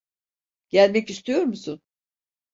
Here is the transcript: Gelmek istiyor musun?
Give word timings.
Gelmek 0.69 1.09
istiyor 1.09 1.43
musun? 1.43 1.81